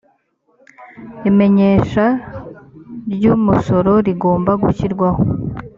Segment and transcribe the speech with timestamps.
[1.29, 2.05] imenyesha
[3.13, 5.21] ry umusoro rigomba gushyirwaho